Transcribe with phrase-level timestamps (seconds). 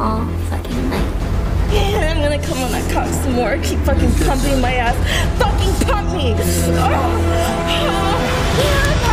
[0.00, 1.26] all fucking night.
[1.72, 3.56] And I'm gonna come on that cock some more.
[3.58, 4.96] Keep fucking pumping my ass.
[5.38, 6.34] Fucking pump me!
[6.78, 7.36] Oh.
[7.88, 9.05] Oh.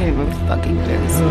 [0.00, 1.20] Favorite fucking bears.
[1.20, 1.28] Yeah,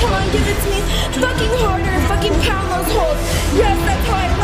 [0.00, 0.80] come on, give it to me.
[1.22, 3.20] Fucking harder, fucking pound those holes.
[3.54, 4.35] Yes, that's how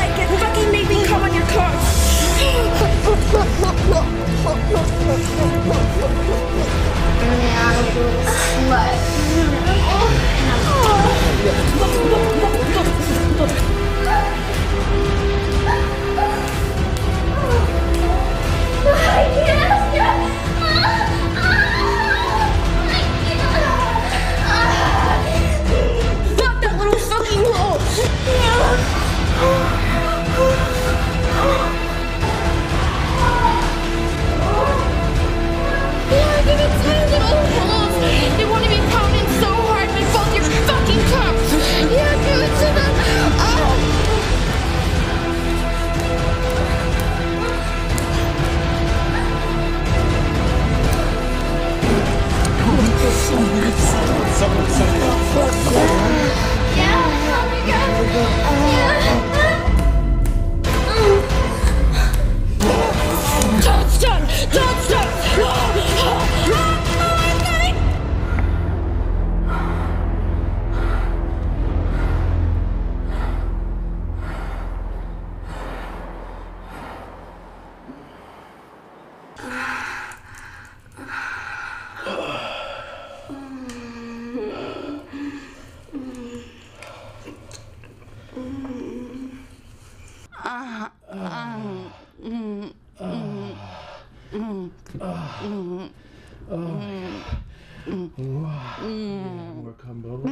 [97.86, 100.22] More combo.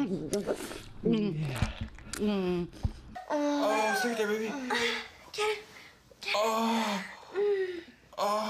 [1.02, 2.64] Yeah.
[3.30, 4.48] Oh, stick it there, baby.
[4.48, 4.68] Uh,
[5.32, 5.58] get it.
[6.20, 7.02] Get Oh.
[7.34, 7.82] Mm.
[8.18, 8.22] Oh.
[8.22, 8.49] Oh.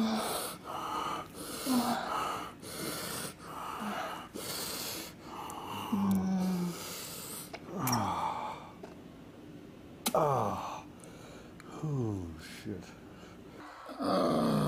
[0.00, 0.38] Oh.
[12.64, 12.82] Shit.
[14.00, 14.67] Every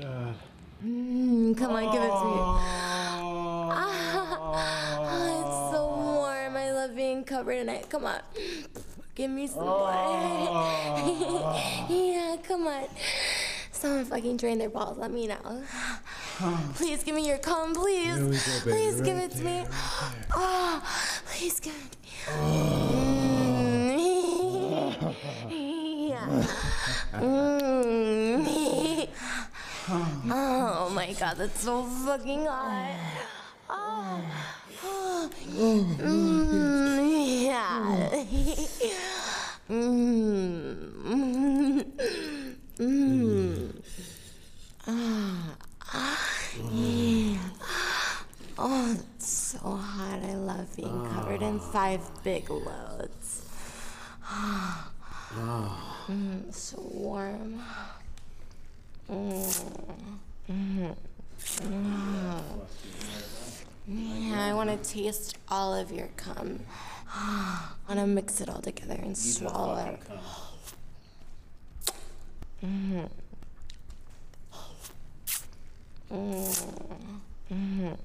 [0.00, 0.34] God.
[0.84, 2.40] Mm, come on, give it to me.
[5.04, 6.56] Oh, it's so warm.
[6.56, 7.88] I love being covered in it.
[7.88, 8.20] Come on.
[9.14, 9.90] Give me some more.
[11.88, 12.86] yeah, come on.
[13.70, 14.98] Someone fucking drained their balls.
[14.98, 15.62] Let me know.
[16.74, 18.16] Please give me your cum, please.
[18.16, 18.70] Go.
[18.70, 19.68] Please give it to there, me.
[20.34, 20.82] Oh,
[21.26, 22.06] please give it to me.
[25.48, 25.88] Mm.
[27.12, 29.08] Mm.
[30.34, 32.94] Oh my god, that's so fucking hot.
[35.52, 38.08] Mm, yeah.
[44.86, 45.46] Ah.
[48.58, 50.22] Oh, it's so hot.
[50.22, 53.42] I love being covered in five big loads.
[56.08, 57.62] Mm, so warm.
[59.10, 59.76] Mm.
[60.48, 60.94] Mm.
[63.88, 66.60] Yeah, I want to taste all of your cum.
[67.14, 70.00] I want to mix it all together and swallow it.
[72.64, 73.08] Mm.
[76.12, 76.76] Mm.
[77.50, 77.52] Mm.
[77.52, 77.98] Mm.